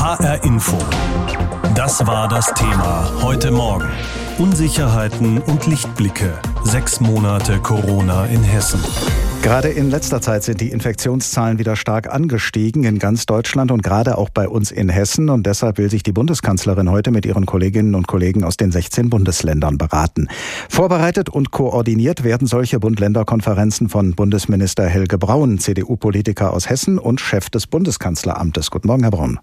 [0.00, 0.78] HR Info.
[1.74, 3.86] Das war das Thema heute Morgen.
[4.38, 6.38] Unsicherheiten und Lichtblicke.
[6.64, 8.82] Sechs Monate Corona in Hessen.
[9.42, 14.18] Gerade in letzter Zeit sind die Infektionszahlen wieder stark angestiegen in ganz Deutschland und gerade
[14.18, 15.30] auch bei uns in Hessen.
[15.30, 19.08] Und deshalb will sich die Bundeskanzlerin heute mit ihren Kolleginnen und Kollegen aus den 16
[19.08, 20.28] Bundesländern beraten.
[20.68, 27.48] Vorbereitet und koordiniert werden solche Bund-Länder-Konferenzen von Bundesminister Helge Braun, CDU-Politiker aus Hessen und Chef
[27.48, 28.70] des Bundeskanzleramtes.
[28.70, 29.40] Guten Morgen, Herr Braun.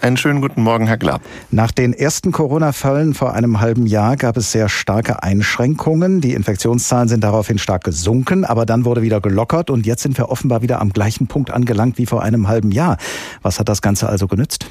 [0.00, 1.22] Einen schönen guten Morgen, Herr Glapp.
[1.50, 6.20] Nach den ersten Corona-Fällen vor einem halben Jahr gab es sehr starke Einschränkungen.
[6.20, 10.30] Die Infektionszahlen sind daraufhin stark gesunken, aber dann wurde wieder gelockert und jetzt sind wir
[10.30, 12.96] offenbar wieder am gleichen Punkt angelangt wie vor einem halben Jahr.
[13.42, 14.66] Was hat das Ganze also genützt?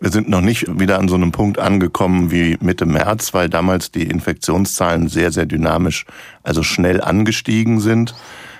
[0.00, 3.92] Wir sind noch nicht wieder an so einem Punkt angekommen wie Mitte März, weil damals
[3.92, 6.06] die Infektionszahlen sehr, sehr dynamisch,
[6.42, 8.14] also schnell angestiegen sind.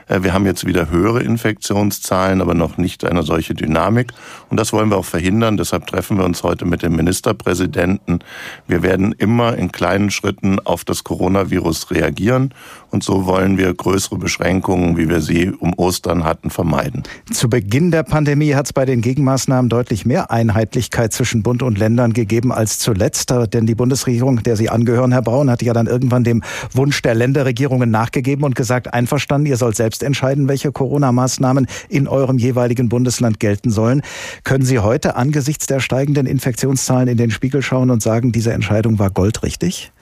[0.09, 4.13] Äh, wir haben jetzt wieder höhere Infektionszahlen, aber noch nicht eine solche Dynamik.
[4.51, 5.57] Und das wollen wir auch verhindern.
[5.57, 8.21] Deshalb treffen wir uns heute mit dem Ministerpräsidenten.
[8.67, 12.55] Wir werden immer in kleinen Schritten auf das Coronavirus reagieren.
[12.93, 17.05] Und so wollen wir größere Beschränkungen, wie wir sie um Ostern hatten, vermeiden.
[17.33, 21.79] Zu Beginn der Pandemie hat es bei den Gegenmaßnahmen deutlich mehr Einheitlichkeit zwischen Bund und
[21.79, 23.33] Ländern gegeben als zuletzt.
[23.55, 26.43] Denn die Bundesregierung, der Sie angehören, Herr Braun, hat ja dann irgendwann dem
[26.75, 32.37] Wunsch der Länderregierungen nachgegeben und gesagt, einverstanden, ihr sollt selbst entscheiden, welche Corona-Maßnahmen in eurem
[32.37, 34.03] jeweiligen Bundesland gelten sollen.
[34.45, 38.99] Können Sie heute angesichts der steigenden Infektionszahlen in den Spiegel schauen und sagen, diese Entscheidung
[38.99, 39.93] war goldrichtig?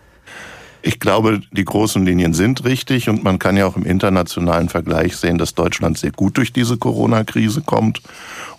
[0.82, 5.16] Ich glaube, die großen Linien sind richtig und man kann ja auch im internationalen Vergleich
[5.16, 8.00] sehen, dass Deutschland sehr gut durch diese Corona-Krise kommt.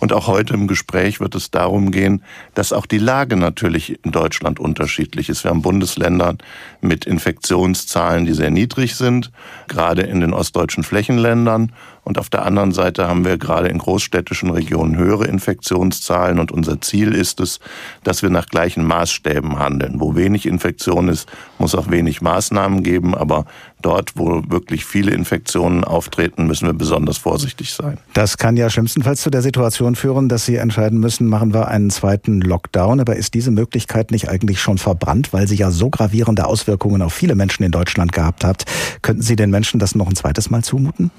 [0.02, 2.24] Und auch heute im Gespräch wird es darum gehen,
[2.56, 5.44] dass auch die Lage natürlich in Deutschland unterschiedlich ist.
[5.44, 6.38] Wir haben Bundesländer
[6.82, 9.32] mit Infektionszahlen, die sehr niedrig sind,
[9.68, 11.72] gerade in den ostdeutschen Flächenländern.
[12.04, 16.40] Und auf der anderen Seite haben wir gerade in großstädtischen Regionen höhere Infektionszahlen.
[16.40, 17.60] Und unser Ziel ist es,
[18.04, 20.00] dass wir nach gleichen Maßstäben handeln.
[20.00, 21.30] Wo wenig Infektion ist,
[21.60, 23.14] muss auch wenig Maßnahmen geben.
[23.14, 23.46] Aber
[23.82, 27.98] dort, wo wirklich viele Infektionen auftreten, müssen wir besonders vorsichtig sein.
[28.14, 31.90] Das kann ja schlimmstenfalls zu der Situation führen, dass Sie entscheiden müssen, machen wir einen
[31.90, 33.00] zweiten Lockdown.
[33.00, 37.14] Aber ist diese Möglichkeit nicht eigentlich schon verbrannt, weil sie ja so gravierende Auswirkungen auf
[37.14, 38.66] viele Menschen in Deutschland gehabt hat?
[39.02, 41.12] Könnten Sie den Menschen das noch ein zweites Mal zumuten?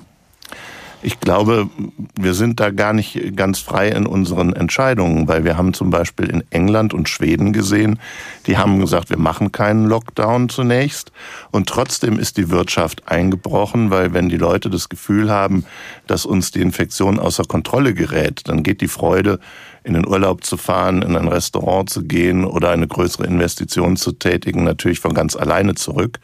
[1.05, 1.69] Ich glaube,
[2.15, 6.31] wir sind da gar nicht ganz frei in unseren Entscheidungen, weil wir haben zum Beispiel
[6.31, 7.99] in England und Schweden gesehen,
[8.47, 11.11] die haben gesagt, wir machen keinen Lockdown zunächst
[11.51, 15.65] und trotzdem ist die Wirtschaft eingebrochen, weil wenn die Leute das Gefühl haben,
[16.07, 19.41] dass uns die Infektion außer Kontrolle gerät, dann geht die Freude,
[19.85, 24.13] in den Urlaub zu fahren, in ein Restaurant zu gehen oder eine größere Investition zu
[24.13, 26.21] tätigen, natürlich von ganz alleine zurück.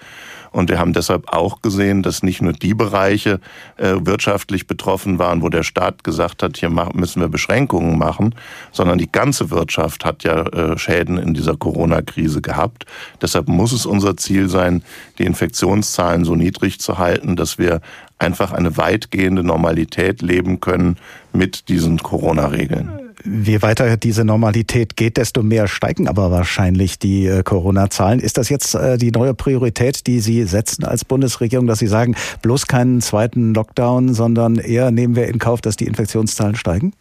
[0.51, 3.41] Und wir haben deshalb auch gesehen, dass nicht nur die Bereiche
[3.77, 8.35] äh, wirtschaftlich betroffen waren, wo der Staat gesagt hat, hier müssen wir Beschränkungen machen,
[8.73, 12.87] sondern die ganze Wirtschaft hat ja äh, Schäden in dieser Corona-Krise gehabt.
[13.21, 14.83] Deshalb muss es unser Ziel sein,
[15.19, 17.81] die Infektionszahlen so niedrig zu halten, dass wir
[18.19, 20.97] einfach eine weitgehende Normalität leben können
[21.33, 23.08] mit diesen Corona-Regeln
[23.45, 28.21] je weiter diese Normalität geht, desto mehr steigen aber wahrscheinlich die äh, Corona-Zahlen.
[28.21, 32.17] Ist das jetzt äh, die neue Priorität, die Sie setzen als Bundesregierung, dass Sie sagen,
[32.43, 36.93] bloß keinen zweiten Lockdown, sondern eher nehmen wir in Kauf, dass die Infektionszahlen steigen?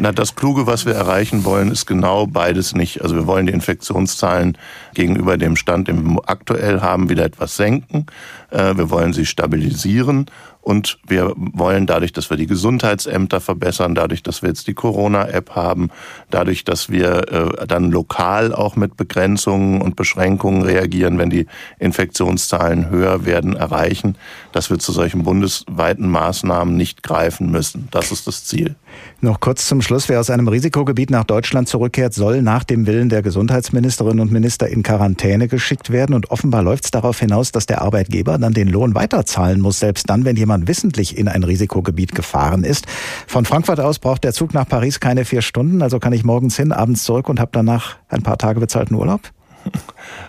[0.00, 3.02] Na, das Kluge, was wir erreichen wollen, ist genau beides nicht.
[3.02, 4.56] Also wir wollen die Infektionszahlen
[4.94, 8.06] gegenüber dem Stand, den wir aktuell haben, wieder etwas senken.
[8.50, 10.26] Äh, wir wollen sie stabilisieren
[10.60, 15.56] und wir wollen dadurch, dass wir die Gesundheitsämter verbessern, dadurch, dass wir jetzt die Corona-App
[15.56, 15.90] haben,
[16.30, 21.46] dadurch, dass wir äh, dann lokal auch mit Begrenzungen und Beschränkungen reagieren, wenn die
[21.80, 24.16] Infektionszahlen höher werden, erreichen,
[24.52, 27.88] dass wir zu solchen bundesweiten Maßnahmen nicht greifen müssen.
[27.90, 28.76] Das ist das Ziel.
[29.20, 30.08] Noch kurz zum Schluss.
[30.08, 34.68] Wer aus einem Risikogebiet nach Deutschland zurückkehrt, soll nach dem Willen der Gesundheitsministerinnen und Minister
[34.68, 36.14] in Quarantäne geschickt werden.
[36.14, 40.08] Und offenbar läuft es darauf hinaus, dass der Arbeitgeber dann den Lohn weiterzahlen muss, selbst
[40.08, 42.86] dann, wenn jemand wissentlich in ein Risikogebiet gefahren ist.
[43.26, 45.82] Von Frankfurt aus braucht der Zug nach Paris keine vier Stunden.
[45.82, 49.22] Also kann ich morgens hin, abends zurück und habe danach ein paar Tage bezahlten Urlaub?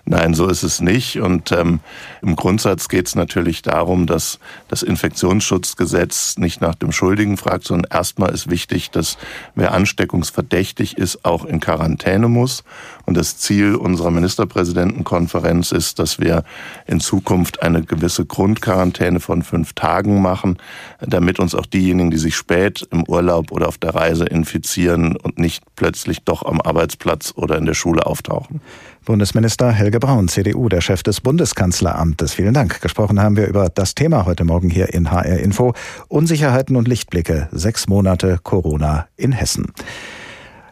[0.05, 1.19] Nein, so ist es nicht.
[1.19, 1.79] Und ähm,
[2.21, 7.91] im Grundsatz geht es natürlich darum, dass das Infektionsschutzgesetz nicht nach dem Schuldigen fragt, sondern
[7.91, 9.17] erstmal ist wichtig, dass
[9.55, 12.63] wer ansteckungsverdächtig ist, auch in Quarantäne muss.
[13.05, 16.43] Und das Ziel unserer Ministerpräsidentenkonferenz ist, dass wir
[16.85, 20.57] in Zukunft eine gewisse Grundquarantäne von fünf Tagen machen,
[20.99, 25.39] damit uns auch diejenigen, die sich spät im Urlaub oder auf der Reise infizieren und
[25.39, 28.61] nicht plötzlich doch am Arbeitsplatz oder in der Schule auftauchen.
[29.05, 32.33] Bundesminister Helge Braun, CDU, der Chef des Bundeskanzleramtes.
[32.33, 32.81] Vielen Dank.
[32.81, 35.73] Gesprochen haben wir über das Thema heute Morgen hier in HR Info.
[36.07, 37.49] Unsicherheiten und Lichtblicke.
[37.51, 39.73] Sechs Monate Corona in Hessen.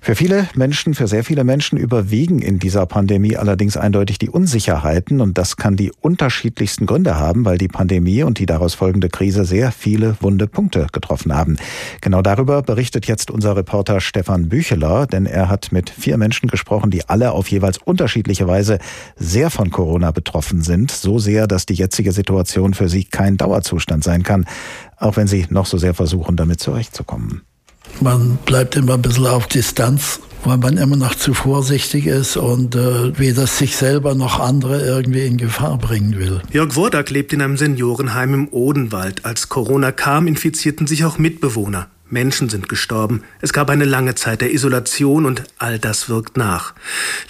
[0.01, 5.21] Für viele Menschen, für sehr viele Menschen überwiegen in dieser Pandemie allerdings eindeutig die Unsicherheiten
[5.21, 9.45] und das kann die unterschiedlichsten Gründe haben, weil die Pandemie und die daraus folgende Krise
[9.45, 11.57] sehr viele wunde Punkte getroffen haben.
[12.01, 16.91] Genau darüber berichtet jetzt unser Reporter Stefan Bücheler, denn er hat mit vier Menschen gesprochen,
[16.91, 18.79] die alle auf jeweils unterschiedliche Weise
[19.15, 24.03] sehr von Corona betroffen sind, so sehr, dass die jetzige Situation für sie kein Dauerzustand
[24.03, 24.45] sein kann,
[24.97, 27.46] auch wenn sie noch so sehr versuchen, damit zurechtzukommen.
[27.99, 32.75] Man bleibt immer ein bisschen auf Distanz, weil man immer noch zu vorsichtig ist und
[32.75, 36.41] äh, weder sich selber noch andere irgendwie in Gefahr bringen will.
[36.51, 39.25] Jörg Wordak lebt in einem Seniorenheim im Odenwald.
[39.25, 41.87] Als Corona kam, infizierten sich auch Mitbewohner.
[42.09, 43.23] Menschen sind gestorben.
[43.41, 46.73] Es gab eine lange Zeit der Isolation und all das wirkt nach.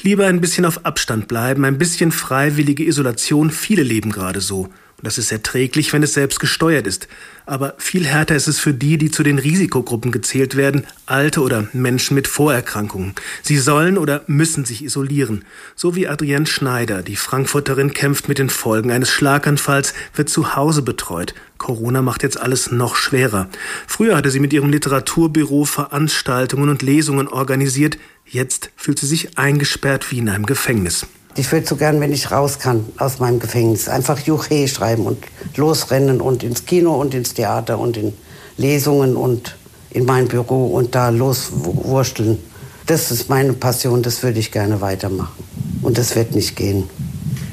[0.03, 3.49] Lieber ein bisschen auf Abstand bleiben, ein bisschen freiwillige Isolation.
[3.49, 4.69] Viele leben gerade so.
[4.97, 7.07] Und das ist erträglich, wenn es selbst gesteuert ist.
[7.45, 11.67] Aber viel härter ist es für die, die zu den Risikogruppen gezählt werden, Alte oder
[11.71, 13.13] Menschen mit Vorerkrankungen.
[13.43, 15.45] Sie sollen oder müssen sich isolieren.
[15.75, 20.81] So wie Adrienne Schneider, die Frankfurterin kämpft mit den Folgen eines Schlaganfalls, wird zu Hause
[20.81, 21.35] betreut.
[21.59, 23.49] Corona macht jetzt alles noch schwerer.
[23.85, 27.99] Früher hatte sie mit ihrem Literaturbüro Veranstaltungen und Lesungen organisiert.
[28.25, 31.05] Jetzt fühlt sie sich eingesperrt wie in einem Gefängnis.
[31.39, 35.19] Ich würde so gern, wenn ich raus kann aus meinem Gefängnis, einfach Juche schreiben und
[35.55, 38.13] losrennen und ins Kino und ins Theater und in
[38.57, 39.55] Lesungen und
[39.91, 42.39] in mein Büro und da loswursteln.
[42.87, 45.45] Das ist meine Passion, das würde ich gerne weitermachen.
[45.83, 46.89] Und das wird nicht gehen.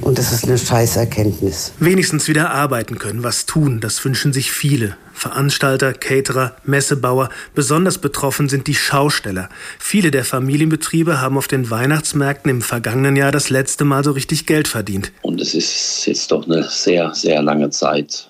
[0.05, 1.73] Und das ist eine Scheißerkenntnis.
[1.81, 4.99] Wenigstens wieder arbeiten können, was tun, das wünschen sich viele.
[5.15, 7.31] Veranstalter, Caterer, Messebauer.
[7.55, 9.49] Besonders betroffen sind die Schausteller.
[9.79, 14.45] Viele der Familienbetriebe haben auf den Weihnachtsmärkten im vergangenen Jahr das letzte Mal so richtig
[14.45, 15.11] Geld verdient.
[15.23, 18.29] Und es ist jetzt doch eine sehr, sehr lange Zeit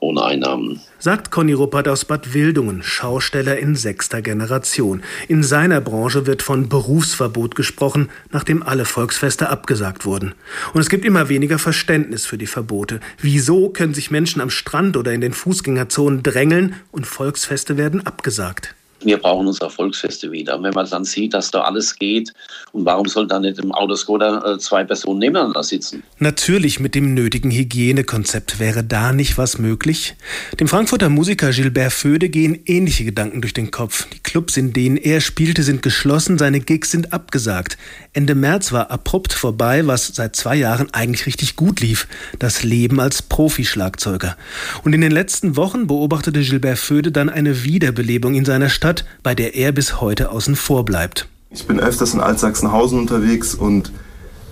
[0.00, 0.80] ohne Einnahmen.
[0.98, 5.02] Sagt Conny Ruppert aus Bad Wildungen, Schausteller in sechster Generation.
[5.28, 10.34] In seiner Branche wird von Berufsverbot gesprochen, nachdem alle Volksfeste abgesagt wurden.
[10.74, 13.00] Und es gibt immer weniger Verständnis für die Verbote.
[13.20, 18.74] Wieso können sich Menschen am Strand oder in den Fußgängerzonen drängeln und Volksfeste werden abgesagt?
[19.06, 20.62] Wir brauchen unsere Volksfeste wieder.
[20.62, 22.32] wenn man dann sieht, dass da alles geht,
[22.72, 26.02] und warum soll da nicht im Autoscoter äh, zwei Personen nebeneinander sitzen?
[26.18, 30.16] Natürlich mit dem nötigen Hygienekonzept wäre da nicht was möglich.
[30.60, 34.06] Dem Frankfurter Musiker Gilbert Föde gehen ähnliche Gedanken durch den Kopf.
[34.12, 37.78] Die Clubs, in denen er spielte, sind geschlossen, seine Gigs sind abgesagt.
[38.12, 42.08] Ende März war abrupt vorbei, was seit zwei Jahren eigentlich richtig gut lief.
[42.38, 44.36] Das Leben als Profischlagzeuger.
[44.82, 49.04] Und in den letzten Wochen beobachtete Gilbert Föde dann eine Wiederbelebung in seiner Stadt Stadt,
[49.22, 51.28] bei der er bis heute außen vor bleibt.
[51.50, 53.92] Ich bin öfters in Altsachsenhausen unterwegs und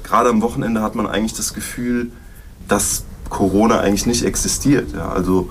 [0.03, 2.11] gerade am Wochenende hat man eigentlich das Gefühl,
[2.69, 4.93] dass Corona eigentlich nicht existiert.
[4.95, 5.51] Ja, also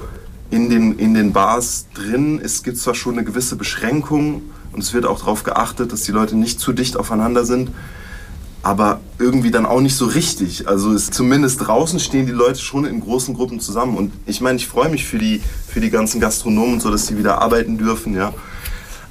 [0.50, 4.94] in den, in den Bars drin gibt es zwar schon eine gewisse Beschränkung und es
[4.94, 7.72] wird auch darauf geachtet, dass die Leute nicht zu dicht aufeinander sind,
[8.62, 10.68] aber irgendwie dann auch nicht so richtig.
[10.68, 14.58] Also es, zumindest draußen stehen die Leute schon in großen Gruppen zusammen und ich meine,
[14.58, 17.78] ich freue mich für die, für die ganzen Gastronomen und so, dass sie wieder arbeiten
[17.78, 18.34] dürfen, ja.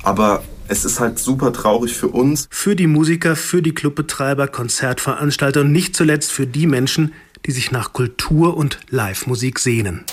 [0.03, 2.49] Aber es ist halt super traurig für uns.
[2.51, 7.13] Für die Musiker, für die Clubbetreiber, Konzertveranstalter und nicht zuletzt für die Menschen,
[7.47, 10.05] die sich nach Kultur und Live-Musik sehnen.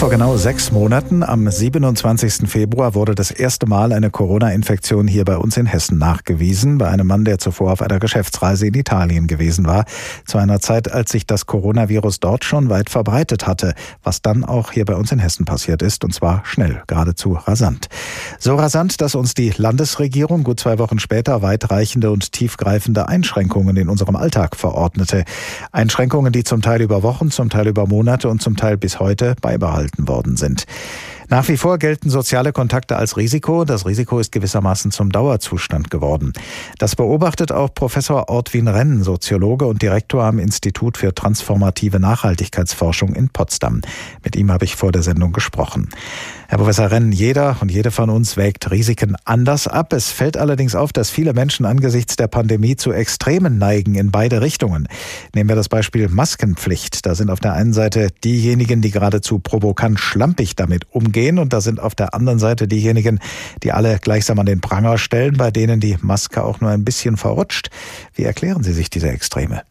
[0.00, 2.48] Vor genau sechs Monaten, am 27.
[2.48, 7.06] Februar, wurde das erste Mal eine Corona-Infektion hier bei uns in Hessen nachgewiesen, bei einem
[7.06, 9.84] Mann, der zuvor auf einer Geschäftsreise in Italien gewesen war,
[10.24, 14.72] zu einer Zeit, als sich das Coronavirus dort schon weit verbreitet hatte, was dann auch
[14.72, 17.88] hier bei uns in Hessen passiert ist, und zwar schnell, geradezu rasant.
[18.38, 23.90] So rasant, dass uns die Landesregierung gut zwei Wochen später weitreichende und tiefgreifende Einschränkungen in
[23.90, 25.24] unserem Alltag verordnete.
[25.72, 29.36] Einschränkungen, die zum Teil über Wochen, zum Teil über Monate und zum Teil bis heute
[29.42, 30.64] beibehalten gehalten worden sind.
[31.32, 33.64] Nach wie vor gelten soziale Kontakte als Risiko.
[33.64, 36.32] Das Risiko ist gewissermaßen zum Dauerzustand geworden.
[36.78, 43.28] Das beobachtet auch Professor Ortwin Renn, Soziologe und Direktor am Institut für transformative Nachhaltigkeitsforschung in
[43.28, 43.80] Potsdam.
[44.24, 45.90] Mit ihm habe ich vor der Sendung gesprochen.
[46.48, 49.92] Herr Professor Renn, jeder und jede von uns wägt Risiken anders ab.
[49.92, 54.40] Es fällt allerdings auf, dass viele Menschen angesichts der Pandemie zu Extremen neigen in beide
[54.40, 54.88] Richtungen.
[55.32, 57.06] Nehmen wir das Beispiel Maskenpflicht.
[57.06, 61.60] Da sind auf der einen Seite diejenigen, die geradezu provokant schlampig damit umgehen und da
[61.60, 63.20] sind auf der anderen Seite diejenigen,
[63.62, 67.16] die alle gleichsam an den Pranger stellen, bei denen die Maske auch nur ein bisschen
[67.16, 67.70] verrutscht.
[68.14, 69.62] Wie erklären Sie sich diese Extreme?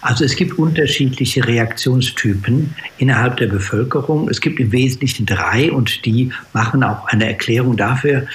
[0.00, 4.28] Also es gibt unterschiedliche Reaktionstypen innerhalb der Bevölkerung.
[4.28, 8.26] Es gibt im Wesentlichen drei und die machen auch eine Erklärung dafür,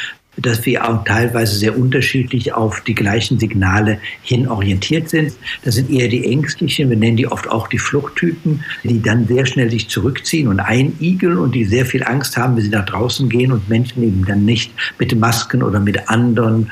[0.42, 5.34] dass wir auch teilweise sehr unterschiedlich auf die gleichen Signale hin orientiert sind.
[5.64, 9.46] Das sind eher die Ängstlichen, wir nennen die oft auch die Fluchttypen, die dann sehr
[9.46, 13.30] schnell sich zurückziehen und einigeln und die sehr viel Angst haben, wenn sie nach draußen
[13.30, 16.72] gehen und Menschen eben dann nicht mit Masken oder mit anderen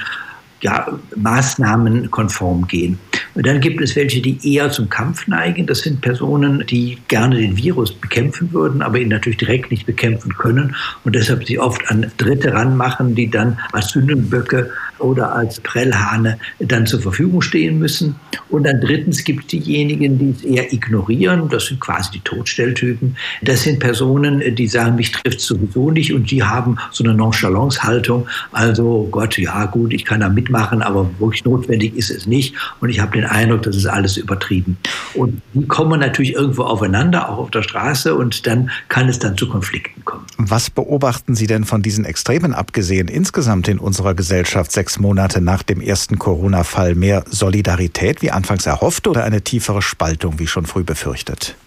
[0.62, 2.98] ja, Maßnahmen konform gehen.
[3.36, 5.68] Und dann gibt es welche, die eher zum Kampf neigen.
[5.68, 10.34] Das sind Personen, die gerne den Virus bekämpfen würden, aber ihn natürlich direkt nicht bekämpfen
[10.36, 16.40] können und deshalb sich oft an Dritte ranmachen, die dann als Sündenböcke oder als Prellhahne
[16.60, 18.16] dann zur Verfügung stehen müssen.
[18.50, 21.50] Und dann drittens gibt es diejenigen, die es eher ignorieren.
[21.50, 23.16] Das sind quasi die Todstelltypen.
[23.42, 28.28] Das sind Personen, die sagen, mich trifft sowieso nicht und die haben so eine Nonchalance-Haltung.
[28.52, 32.56] Also Gott, ja gut, ich kann da mitmachen, aber wirklich notwendig ist es nicht.
[32.80, 34.78] Und ich habe den Eindruck, das ist alles übertrieben.
[35.14, 39.38] Und die kommen natürlich irgendwo aufeinander, auch auf der Straße, und dann kann es dann
[39.38, 40.26] zu Konflikten kommen.
[40.38, 45.64] Was beobachten Sie denn von diesen Extremen abgesehen insgesamt in unserer Gesellschaft sechs Monate nach
[45.64, 46.96] dem ersten Corona-Fall?
[46.96, 51.58] Mehr Solidarität wie anfangs erhofft oder eine tiefere Spaltung wie schon früh befürchtet?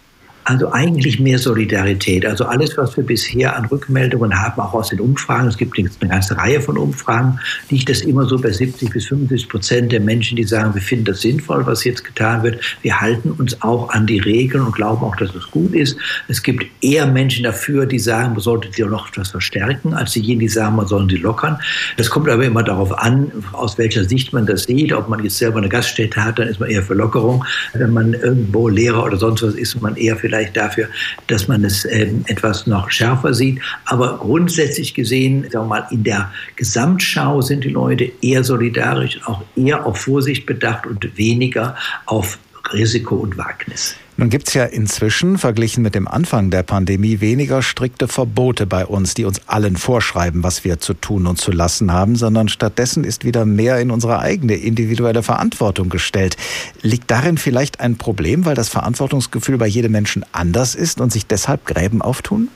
[0.45, 2.25] Also eigentlich mehr Solidarität.
[2.25, 5.89] Also alles, was wir bisher an Rückmeldungen haben, auch aus den Umfragen, es gibt eine
[6.09, 10.37] ganze Reihe von Umfragen, liegt das immer so bei 70 bis 75 Prozent der Menschen,
[10.37, 12.61] die sagen, wir finden das sinnvoll, was jetzt getan wird.
[12.81, 15.97] Wir halten uns auch an die Regeln und glauben auch, dass es gut ist.
[16.27, 20.41] Es gibt eher Menschen dafür, die sagen, man sollte sie noch etwas verstärken, als diejenigen,
[20.41, 21.59] die sagen, man soll sie lockern.
[21.99, 24.93] Das kommt aber immer darauf an, aus welcher Sicht man das sieht.
[24.93, 27.45] Ob man jetzt selber eine Gaststätte hat, dann ist man eher für Lockerung.
[27.75, 30.89] Wenn man irgendwo Lehrer oder sonst was ist, man eher vielleicht vielleicht dafür,
[31.27, 33.61] dass man es ähm, etwas noch schärfer sieht.
[33.85, 39.43] Aber grundsätzlich gesehen, sagen wir mal, in der Gesamtschau sind die Leute eher solidarisch, auch
[39.57, 41.75] eher auf Vorsicht bedacht und weniger
[42.07, 42.39] auf
[42.73, 43.97] Risiko und Wagnis.
[44.21, 48.85] Nun gibt es ja inzwischen, verglichen mit dem Anfang der Pandemie, weniger strikte Verbote bei
[48.85, 53.05] uns, die uns allen vorschreiben, was wir zu tun und zu lassen haben, sondern stattdessen
[53.05, 56.37] ist wieder mehr in unsere eigene individuelle Verantwortung gestellt.
[56.83, 61.27] Liegt darin vielleicht ein Problem, weil das Verantwortungsgefühl bei jedem Menschen anders ist und sich
[61.27, 62.49] deshalb Gräben auftun?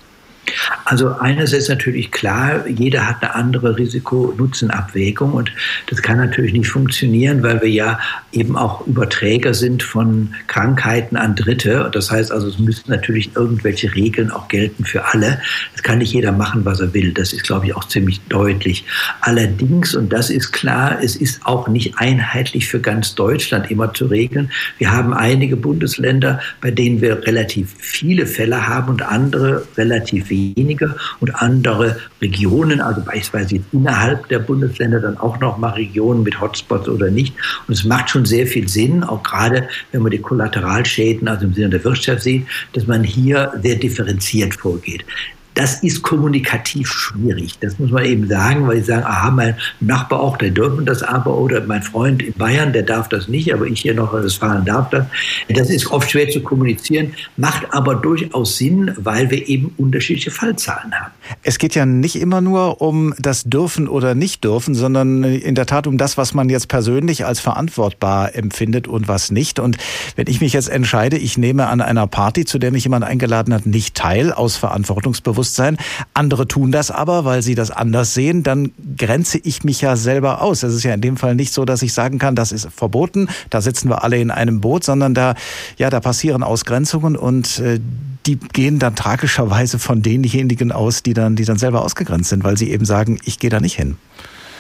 [0.84, 5.52] Also eines ist natürlich klar, jeder hat eine andere Risiko-Nutzen-Abwägung und
[5.88, 7.98] das kann natürlich nicht funktionieren, weil wir ja
[8.32, 11.90] eben auch Überträger sind von Krankheiten an Dritte.
[11.92, 15.40] Das heißt also, es müssen natürlich irgendwelche Regeln auch gelten für alle.
[15.72, 17.12] Das kann nicht jeder machen, was er will.
[17.12, 18.84] Das ist, glaube ich, auch ziemlich deutlich.
[19.20, 24.06] Allerdings, und das ist klar, es ist auch nicht einheitlich für ganz Deutschland immer zu
[24.06, 24.50] regeln.
[24.78, 30.96] Wir haben einige Bundesländer, bei denen wir relativ viele Fälle haben und andere relativ weniger
[31.20, 36.88] und andere Regionen, also beispielsweise innerhalb der Bundesländer dann auch noch mal Regionen mit Hotspots
[36.88, 37.34] oder nicht.
[37.66, 41.54] Und es macht schon sehr viel Sinn, auch gerade wenn man die Kollateralschäden, also im
[41.54, 45.04] Sinne der Wirtschaft sieht, dass man hier sehr differenziert vorgeht.
[45.54, 47.58] Das ist kommunikativ schwierig.
[47.60, 51.02] Das muss man eben sagen, weil sie sagen, aha, mein Nachbar auch, der dürfen das
[51.02, 54.24] aber, oder mein Freund in Bayern, der darf das nicht, aber ich hier noch in
[54.24, 55.06] Westfalen darf das.
[55.48, 60.92] Das ist oft schwer zu kommunizieren, macht aber durchaus Sinn, weil wir eben unterschiedliche Fallzahlen
[60.92, 61.12] haben.
[61.42, 65.66] Es geht ja nicht immer nur um das Dürfen oder nicht dürfen, sondern in der
[65.66, 69.60] Tat um das, was man jetzt persönlich als verantwortbar empfindet und was nicht.
[69.60, 69.78] Und
[70.16, 73.54] wenn ich mich jetzt entscheide, ich nehme an einer Party, zu der mich jemand eingeladen
[73.54, 75.76] hat, nicht teil, aus Verantwortungsbewusstsein, Selbstbewusstsein.
[76.14, 78.42] Andere tun das aber, weil sie das anders sehen.
[78.42, 80.62] Dann grenze ich mich ja selber aus.
[80.62, 83.28] Es ist ja in dem Fall nicht so, dass ich sagen kann, das ist verboten,
[83.50, 85.34] da sitzen wir alle in einem Boot, sondern da,
[85.76, 87.80] ja, da passieren Ausgrenzungen und äh,
[88.26, 92.56] die gehen dann tragischerweise von denjenigen aus, die dann, die dann selber ausgegrenzt sind, weil
[92.56, 93.96] sie eben sagen, ich gehe da nicht hin.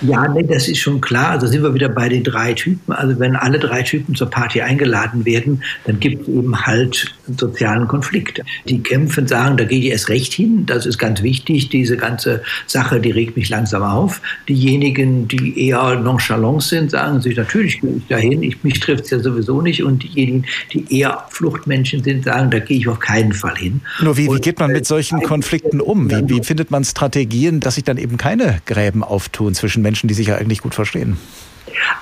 [0.00, 1.30] Ja, nee, das ist schon klar.
[1.30, 2.92] Also sind wir wieder bei den drei Typen.
[2.92, 7.86] Also wenn alle drei Typen zur Party eingeladen werden, dann gibt es eben halt sozialen
[7.86, 8.42] Konflikt.
[8.68, 10.66] Die kämpfen, sagen, da gehe ich erst recht hin.
[10.66, 11.68] Das ist ganz wichtig.
[11.68, 14.20] Diese ganze Sache, die regt mich langsam auf.
[14.48, 18.42] Diejenigen, die eher nonchalant sind, sagen sich, natürlich gehe ich dahin.
[18.42, 19.82] Ich, mich trifft es ja sowieso nicht.
[19.84, 23.80] Und diejenigen, die eher Fluchtmenschen sind, sagen, da gehe ich auf keinen Fall hin.
[24.02, 26.10] Nur wie, wie geht man mit solchen Konflikten um?
[26.10, 30.14] Wie, wie findet man Strategien, dass sich dann eben keine Gräben auftun zwischen Menschen, die
[30.14, 31.16] sich ja eigentlich gut verstehen.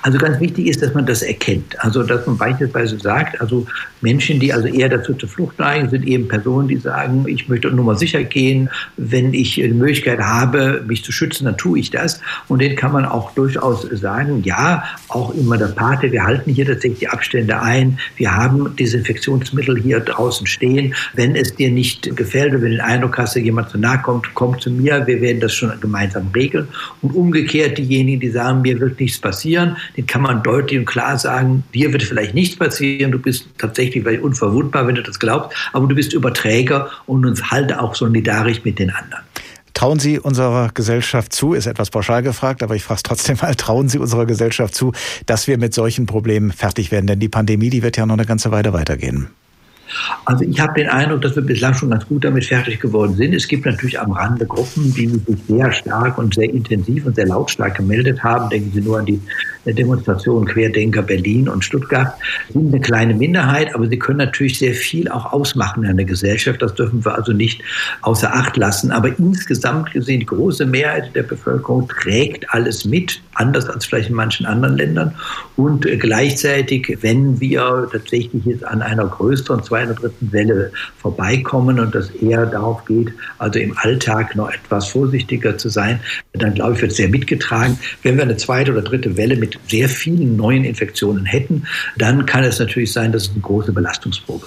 [0.01, 1.79] Also ganz wichtig ist, dass man das erkennt.
[1.83, 3.65] Also dass man beispielsweise sagt, also
[4.01, 7.69] Menschen, die also eher dazu zur Flucht neigen, sind eben Personen, die sagen, ich möchte
[7.69, 11.89] nur mal sicher gehen, wenn ich die Möglichkeit habe, mich zu schützen, dann tue ich
[11.89, 12.21] das.
[12.47, 16.65] Und denen kann man auch durchaus sagen, ja, auch immer der Pate, wir halten hier
[16.65, 20.93] tatsächlich die Abstände ein, wir haben Desinfektionsmittel hier draußen stehen.
[21.13, 23.99] Wenn es dir nicht gefällt oder wenn du den Eindruck hast, dass jemand zu nahe
[23.99, 26.67] kommt, komm zu mir, wir werden das schon gemeinsam regeln.
[27.01, 29.62] Und umgekehrt diejenigen, die sagen, mir wird nichts passieren,
[29.97, 34.05] den kann man deutlich und klar sagen, dir wird vielleicht nichts passieren, du bist tatsächlich
[34.21, 38.79] unverwundbar, wenn du das glaubst, aber du bist Überträger und uns halte auch solidarisch mit
[38.79, 39.23] den anderen.
[39.73, 43.55] Trauen Sie unserer Gesellschaft zu, ist etwas pauschal gefragt, aber ich frage es trotzdem mal,
[43.55, 44.93] trauen Sie unserer Gesellschaft zu,
[45.25, 47.07] dass wir mit solchen Problemen fertig werden?
[47.07, 49.29] Denn die Pandemie, die wird ja noch eine ganze Weile weitergehen.
[50.25, 53.33] Also ich habe den Eindruck, dass wir bislang schon ganz gut damit fertig geworden sind.
[53.33, 57.27] Es gibt natürlich am Rande Gruppen, die sich sehr stark und sehr intensiv und sehr
[57.27, 58.49] lautstark gemeldet haben.
[58.49, 59.21] Denken Sie nur an die
[59.65, 62.13] Demonstrationen Querdenker Berlin und Stuttgart
[62.51, 66.61] sind eine kleine Minderheit, aber sie können natürlich sehr viel auch ausmachen in der Gesellschaft.
[66.61, 67.61] Das dürfen wir also nicht
[68.01, 68.91] außer Acht lassen.
[68.91, 74.15] Aber insgesamt gesehen, die große Mehrheit der Bevölkerung trägt alles mit, anders als vielleicht in
[74.15, 75.15] manchen anderen Ländern.
[75.55, 81.95] Und gleichzeitig, wenn wir tatsächlich jetzt an einer größeren zweiten oder dritten Welle vorbeikommen und
[81.95, 85.99] das eher darauf geht, also im Alltag noch etwas vorsichtiger zu sein,
[86.33, 87.79] dann glaube ich, wird sehr mitgetragen.
[88.03, 91.63] Wenn wir eine zweite oder dritte Welle mit sehr vielen neuen Infektionen hätten,
[91.97, 94.45] dann kann es natürlich sein, dass es eine große Belastungsprobe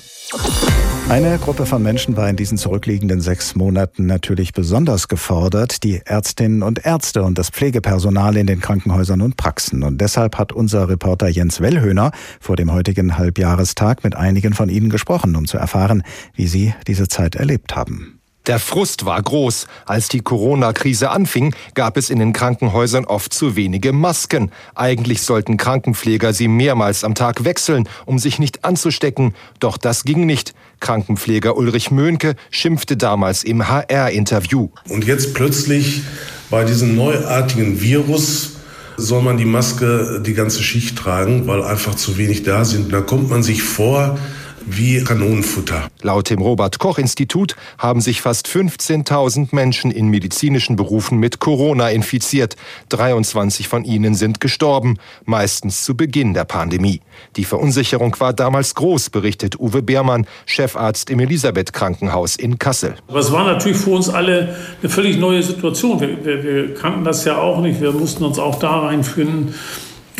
[1.08, 6.62] eine Gruppe von Menschen war in diesen zurückliegenden sechs Monaten natürlich besonders gefordert, die Ärztinnen
[6.64, 9.84] und Ärzte und das Pflegepersonal in den Krankenhäusern und Praxen.
[9.84, 12.10] Und deshalb hat unser Reporter Jens Wellhöhner
[12.40, 16.02] vor dem heutigen Halbjahrestag mit einigen von ihnen gesprochen, um zu erfahren,
[16.34, 18.16] wie sie diese Zeit erlebt haben.
[18.46, 19.66] Der Frust war groß.
[19.86, 24.52] Als die Corona-Krise anfing, gab es in den Krankenhäusern oft zu wenige Masken.
[24.76, 29.34] Eigentlich sollten Krankenpfleger sie mehrmals am Tag wechseln, um sich nicht anzustecken.
[29.58, 30.54] Doch das ging nicht.
[30.80, 34.68] Krankenpfleger Ulrich Möhnke schimpfte damals im HR-Interview.
[34.88, 36.02] Und jetzt plötzlich
[36.50, 38.52] bei diesem neuartigen Virus
[38.96, 42.92] soll man die Maske die ganze Schicht tragen, weil einfach zu wenig da sind.
[42.92, 44.18] Da kommt man sich vor,
[44.66, 45.88] wie Kanonenfutter.
[46.02, 51.88] Laut dem Robert Koch Institut haben sich fast 15.000 Menschen in medizinischen Berufen mit Corona
[51.90, 52.56] infiziert.
[52.88, 57.00] 23 von ihnen sind gestorben, meistens zu Beginn der Pandemie.
[57.36, 62.96] Die Verunsicherung war damals groß, berichtet Uwe Beermann, Chefarzt im Elisabeth Krankenhaus in Kassel.
[63.08, 66.00] Aber es war natürlich für uns alle eine völlig neue Situation.
[66.00, 67.80] Wir, wir, wir kannten das ja auch nicht.
[67.80, 69.54] Wir mussten uns auch da reinfinden.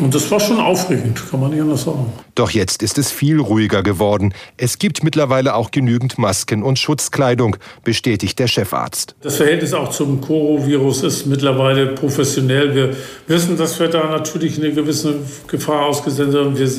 [0.00, 2.12] Und das war schon aufregend, kann man nicht anders sagen.
[2.34, 4.34] Doch jetzt ist es viel ruhiger geworden.
[4.58, 9.14] Es gibt mittlerweile auch genügend Masken und Schutzkleidung, bestätigt der Chefarzt.
[9.22, 12.74] Das Verhältnis auch zum Corovirus ist mittlerweile professionell.
[12.74, 12.90] Wir
[13.26, 15.14] wissen, dass wir da natürlich eine gewisse
[15.46, 16.58] Gefahr ausgesetzt sind.
[16.58, 16.70] Wir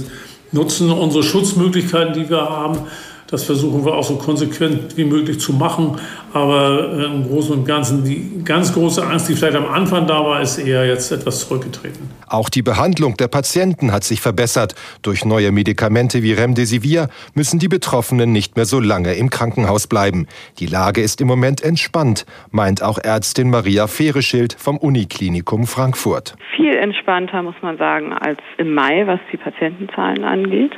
[0.51, 2.79] nutzen unsere Schutzmöglichkeiten, die wir haben.
[3.29, 5.99] Das versuchen wir auch so konsequent wie möglich zu machen.
[6.33, 10.23] Aber äh, im Großen und Ganzen, die ganz große Angst, die vielleicht am Anfang da
[10.23, 12.09] war, ist eher jetzt etwas zurückgetreten.
[12.27, 14.75] Auch die Behandlung der Patienten hat sich verbessert.
[15.01, 20.27] Durch neue Medikamente wie Remdesivir müssen die Betroffenen nicht mehr so lange im Krankenhaus bleiben.
[20.59, 26.35] Die Lage ist im Moment entspannt, meint auch Ärztin Maria Fehreschild vom Uniklinikum Frankfurt.
[26.55, 30.71] Viel entspannter, muss man sagen, als im Mai, was die Patientenzahlen angeht.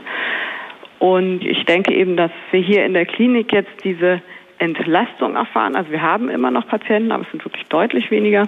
[1.00, 4.22] Und ich denke eben, dass wir hier in der Klinik jetzt diese
[4.60, 5.76] Entlastung erfahren.
[5.76, 8.48] Also wir haben immer noch Patienten, aber es sind wirklich deutlich weniger.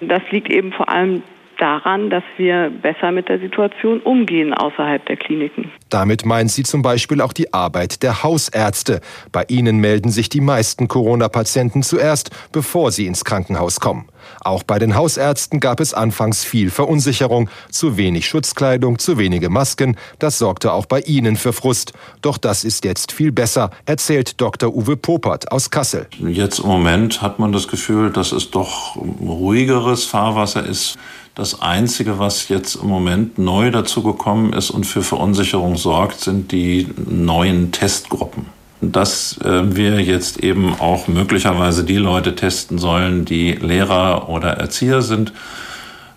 [0.00, 1.22] Das liegt eben vor allem
[1.58, 5.70] daran, dass wir besser mit der Situation umgehen außerhalb der Kliniken.
[5.90, 9.00] Damit meint sie zum Beispiel auch die Arbeit der Hausärzte.
[9.32, 14.08] Bei ihnen melden sich die meisten Corona-Patienten zuerst, bevor sie ins Krankenhaus kommen.
[14.40, 19.96] Auch bei den Hausärzten gab es anfangs viel Verunsicherung, zu wenig Schutzkleidung, zu wenige Masken,
[20.18, 21.92] das sorgte auch bei ihnen für Frust.
[22.22, 24.74] Doch das ist jetzt viel besser, erzählt Dr.
[24.74, 26.06] Uwe Popert aus Kassel.
[26.18, 30.98] Jetzt im Moment hat man das Gefühl, dass es doch ruhigeres Fahrwasser ist.
[31.34, 36.88] Das Einzige, was jetzt im Moment neu dazugekommen ist und für Verunsicherung sorgt, sind die
[37.08, 38.46] neuen Testgruppen.
[38.80, 45.02] Dass äh, wir jetzt eben auch möglicherweise die Leute testen sollen, die Lehrer oder Erzieher
[45.02, 45.32] sind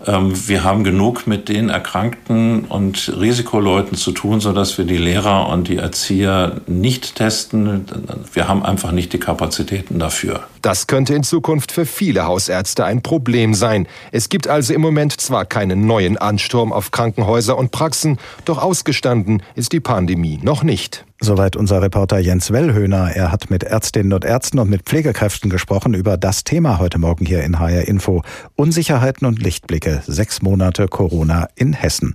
[0.06, 5.49] ähm, wir haben genug mit den Erkrankten und Risikoleuten zu tun, sodass wir die Lehrer
[5.49, 7.86] und die Erzieher nicht testen.
[8.32, 10.43] Wir haben einfach nicht die Kapazitäten dafür.
[10.67, 13.88] Das könnte in Zukunft für viele Hausärzte ein Problem sein.
[14.12, 19.41] Es gibt also im Moment zwar keinen neuen Ansturm auf Krankenhäuser und Praxen, doch ausgestanden
[19.56, 21.06] ist die Pandemie noch nicht.
[21.19, 23.10] Soweit unser Reporter Jens Wellhöhner.
[23.15, 27.25] Er hat mit Ärztinnen und Ärzten und mit Pflegekräften gesprochen über das Thema heute Morgen
[27.25, 28.21] hier in HR Info.
[28.56, 30.03] Unsicherheiten und Lichtblicke.
[30.06, 32.13] Sechs Monate Corona in Hessen.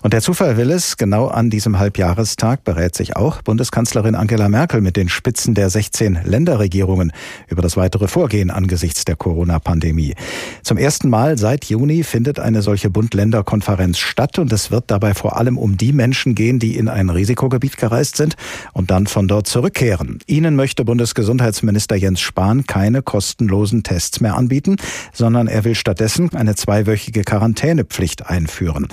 [0.00, 4.80] Und der Zufall will es, genau an diesem Halbjahrestag berät sich auch Bundeskanzlerin Angela Merkel
[4.80, 7.12] mit den Spitzen der 16 Länderregierungen
[7.48, 10.14] über das weitere Vorgehen angesichts der Corona-Pandemie.
[10.62, 15.36] Zum ersten Mal seit Juni findet eine solche Bund-Länder-Konferenz statt und es wird dabei vor
[15.36, 18.36] allem um die Menschen gehen, die in ein Risikogebiet gereist sind
[18.72, 20.18] und dann von dort zurückkehren.
[20.26, 24.76] Ihnen möchte Bundesgesundheitsminister Jens Spahn keine kostenlosen Tests mehr anbieten,
[25.12, 28.88] sondern er will stattdessen eine zweiwöchige Quarantänepflicht einführen.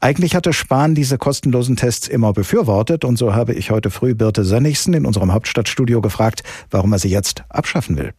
[0.00, 4.44] Eigentlich hatte Spahn diese kostenlosen Tests immer befürwortet und so habe ich heute früh Birte
[4.44, 8.12] Sönnigsen in unserem Hauptstadtstudio gefragt, warum er sie jetzt abschaffen will.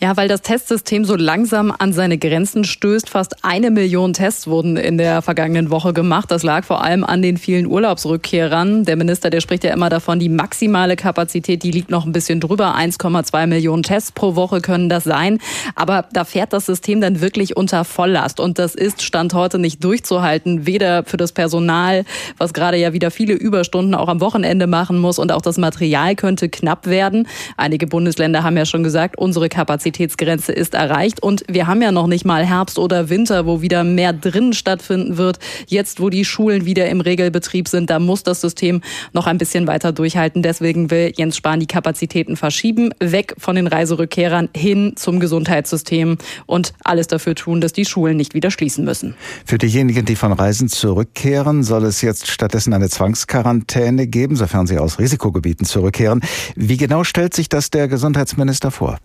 [0.00, 3.10] Ja, weil das Testsystem so langsam an seine Grenzen stößt.
[3.10, 6.30] Fast eine Million Tests wurden in der vergangenen Woche gemacht.
[6.30, 8.84] Das lag vor allem an den vielen Urlaubsrückkehrern.
[8.84, 12.40] Der Minister, der spricht ja immer davon, die maximale Kapazität, die liegt noch ein bisschen
[12.40, 12.76] drüber.
[12.76, 15.38] 1,2 Millionen Tests pro Woche können das sein.
[15.74, 18.40] Aber da fährt das System dann wirklich unter Volllast.
[18.40, 20.66] Und das ist Stand heute nicht durchzuhalten.
[20.66, 22.04] Weder für das Personal,
[22.36, 25.18] was gerade ja wieder viele Überstunden auch am Wochenende machen muss.
[25.18, 27.26] Und auch das Material könnte knapp werden.
[27.56, 31.20] Einige Bundesländer haben ja schon gesagt, unsere Kapazitätsgrenze ist erreicht.
[31.20, 35.16] Und wir haben ja noch nicht mal Herbst oder Winter, wo wieder mehr drinnen stattfinden
[35.16, 35.40] wird.
[35.66, 39.66] Jetzt, wo die Schulen wieder im Regelbetrieb sind, da muss das System noch ein bisschen
[39.66, 40.44] weiter durchhalten.
[40.44, 46.72] Deswegen will Jens Spahn die Kapazitäten verschieben, weg von den Reiserückkehrern hin zum Gesundheitssystem und
[46.84, 49.14] alles dafür tun, dass die Schulen nicht wieder schließen müssen.
[49.44, 54.78] Für diejenigen, die von Reisen zurückkehren, soll es jetzt stattdessen eine Zwangsquarantäne geben, sofern sie
[54.78, 56.20] aus Risikogebieten zurückkehren.
[56.54, 58.98] Wie genau stellt sich das der Gesundheitsminister vor?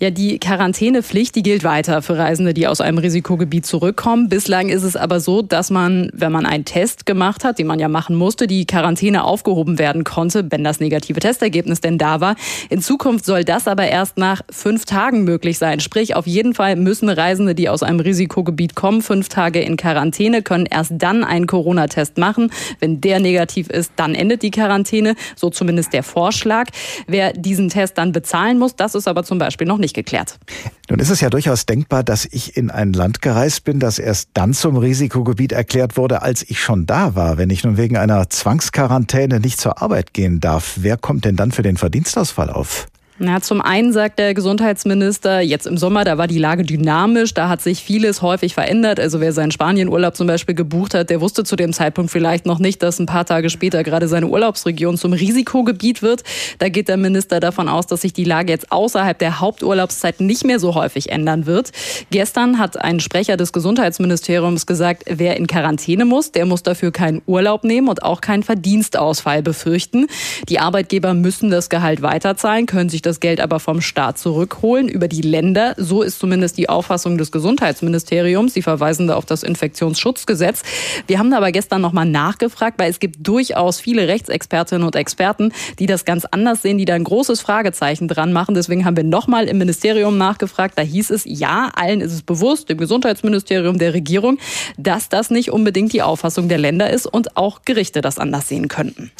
[0.00, 4.28] Ja, die Quarantänepflicht, die gilt weiter für Reisende, die aus einem Risikogebiet zurückkommen.
[4.28, 7.80] Bislang ist es aber so, dass man, wenn man einen Test gemacht hat, den man
[7.80, 12.36] ja machen musste, die Quarantäne aufgehoben werden konnte, wenn das negative Testergebnis denn da war.
[12.70, 15.80] In Zukunft soll das aber erst nach fünf Tagen möglich sein.
[15.80, 20.42] Sprich, auf jeden Fall müssen Reisende, die aus einem Risikogebiet kommen, fünf Tage in Quarantäne,
[20.42, 22.52] können erst dann einen Corona-Test machen.
[22.78, 25.16] Wenn der negativ ist, dann endet die Quarantäne.
[25.34, 26.68] So zumindest der Vorschlag.
[27.08, 30.38] Wer diesen Test dann bezahlen muss, das ist aber zum Beispiel Beispiel noch nicht geklärt.
[30.88, 34.30] Nun ist es ja durchaus denkbar, dass ich in ein Land gereist bin, das erst
[34.34, 37.38] dann zum Risikogebiet erklärt wurde, als ich schon da war.
[37.38, 41.50] Wenn ich nun wegen einer Zwangsquarantäne nicht zur Arbeit gehen darf, wer kommt denn dann
[41.50, 42.86] für den Verdienstausfall auf?
[43.20, 47.48] Na, zum einen sagt der Gesundheitsminister, jetzt im Sommer, da war die Lage dynamisch, da
[47.48, 49.00] hat sich vieles häufig verändert.
[49.00, 52.60] Also wer seinen Spanienurlaub zum Beispiel gebucht hat, der wusste zu dem Zeitpunkt vielleicht noch
[52.60, 56.22] nicht, dass ein paar Tage später gerade seine Urlaubsregion zum Risikogebiet wird.
[56.60, 60.44] Da geht der Minister davon aus, dass sich die Lage jetzt außerhalb der Haupturlaubszeit nicht
[60.44, 61.72] mehr so häufig ändern wird.
[62.12, 67.22] Gestern hat ein Sprecher des Gesundheitsministeriums gesagt, wer in Quarantäne muss, der muss dafür keinen
[67.26, 70.06] Urlaub nehmen und auch keinen Verdienstausfall befürchten.
[70.48, 75.08] Die Arbeitgeber müssen das Gehalt weiterzahlen, können sich das Geld aber vom Staat zurückholen über
[75.08, 75.74] die Länder.
[75.76, 78.54] So ist zumindest die Auffassung des Gesundheitsministeriums.
[78.54, 80.62] Sie verweisen da auf das Infektionsschutzgesetz.
[81.06, 85.86] Wir haben aber gestern nochmal nachgefragt, weil es gibt durchaus viele Rechtsexpertinnen und Experten, die
[85.86, 88.54] das ganz anders sehen, die da ein großes Fragezeichen dran machen.
[88.54, 90.76] Deswegen haben wir nochmal im Ministerium nachgefragt.
[90.76, 94.38] Da hieß es, ja, allen ist es bewusst, dem Gesundheitsministerium, der Regierung,
[94.76, 98.68] dass das nicht unbedingt die Auffassung der Länder ist und auch Gerichte das anders sehen
[98.68, 99.10] könnten.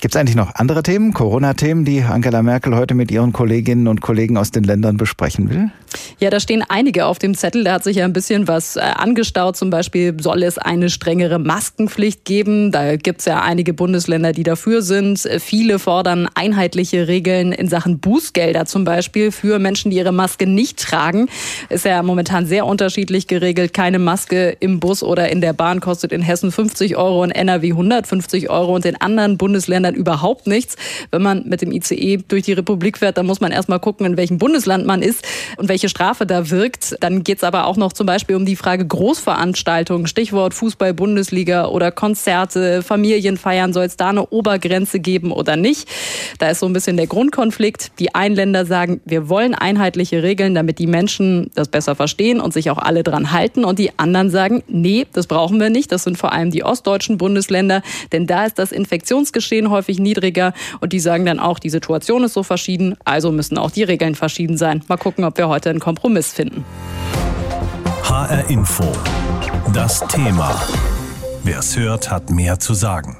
[0.00, 4.02] Gibt es eigentlich noch andere Themen, Corona-Themen, die Angela Merkel heute mit ihren Kolleginnen und
[4.02, 5.70] Kollegen aus den Ländern besprechen will?
[6.18, 7.64] Ja, da stehen einige auf dem Zettel.
[7.64, 9.56] Da hat sich ja ein bisschen was äh, angestaut.
[9.56, 12.72] Zum Beispiel soll es eine strengere Maskenpflicht geben.
[12.72, 15.26] Da gibt es ja einige Bundesländer, die dafür sind.
[15.38, 20.78] Viele fordern einheitliche Regeln in Sachen Bußgelder zum Beispiel für Menschen, die ihre Maske nicht
[20.78, 21.28] tragen.
[21.70, 23.72] Ist ja momentan sehr unterschiedlich geregelt.
[23.72, 27.70] Keine Maske im Bus oder in der Bahn kostet in Hessen 50 Euro, in NRW
[27.70, 30.76] 150 Euro und in anderen Bundesländern Bundesländern überhaupt nichts.
[31.10, 34.16] Wenn man mit dem ICE durch die Republik fährt, dann muss man erstmal gucken, in
[34.16, 35.24] welchem Bundesland man ist
[35.56, 36.96] und welche Strafe da wirkt.
[37.00, 41.66] Dann geht es aber auch noch zum Beispiel um die Frage Großveranstaltungen, Stichwort Fußball, Bundesliga
[41.66, 43.72] oder Konzerte, Familienfeiern.
[43.72, 45.88] Soll es da eine Obergrenze geben oder nicht?
[46.38, 47.98] Da ist so ein bisschen der Grundkonflikt.
[47.98, 52.52] Die einen Länder sagen, wir wollen einheitliche Regeln, damit die Menschen das besser verstehen und
[52.52, 53.64] sich auch alle dran halten.
[53.64, 55.92] Und die anderen sagen, nee, das brauchen wir nicht.
[55.92, 57.82] Das sind vor allem die ostdeutschen Bundesländer,
[58.12, 62.32] denn da ist das Infektionsgeschehen häufig niedriger und die sagen dann auch, die Situation ist
[62.32, 64.82] so verschieden, also müssen auch die Regeln verschieden sein.
[64.88, 66.64] Mal gucken, ob wir heute einen Kompromiss finden.
[68.02, 68.84] HR Info.
[69.72, 70.54] Das Thema.
[71.44, 73.18] Wer es hört, hat mehr zu sagen.